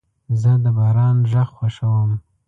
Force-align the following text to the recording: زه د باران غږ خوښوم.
زه 0.41 0.51
د 0.63 0.65
باران 0.77 1.17
غږ 1.31 1.47
خوښوم. 1.55 2.11